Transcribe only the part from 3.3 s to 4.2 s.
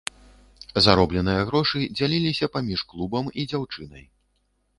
і дзяўчынай.